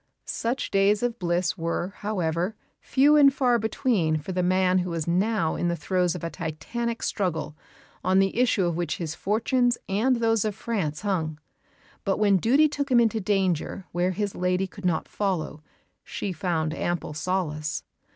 [0.25, 5.07] Such days of bliss were, however, few and far between for the man who was
[5.07, 7.55] now in the throes of a Titanic struggle,
[8.03, 11.39] on the issue of which his fortunes and those of France hung.
[12.03, 15.61] But when duty took him into danger where his lady could not follow,
[16.03, 17.83] she found ample solace.